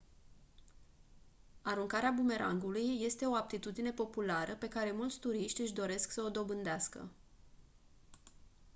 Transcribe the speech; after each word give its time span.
aruncarea 1.61 2.11
bumerangului 2.11 2.99
este 3.03 3.25
o 3.25 3.35
aptitudine 3.35 3.91
populară 3.91 4.55
pe 4.55 4.67
care 4.67 4.91
mulți 4.91 5.19
turiști 5.19 5.61
își 5.61 5.73
doresc 5.73 6.11
să 6.11 6.21
o 6.21 6.29
dobândească 6.29 7.09